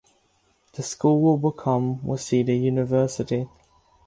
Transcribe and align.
The 0.73 0.81
school 0.81 1.21
will 1.21 1.37
become 1.51 1.99
Waseda 1.99 2.59
University. 2.59 3.47